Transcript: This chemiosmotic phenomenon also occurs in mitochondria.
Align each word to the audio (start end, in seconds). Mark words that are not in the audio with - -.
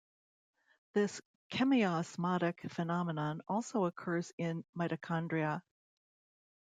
This 0.93 1.21
chemiosmotic 1.51 2.61
phenomenon 2.71 3.43
also 3.47 3.85
occurs 3.85 4.33
in 4.39 4.63
mitochondria. 4.75 5.61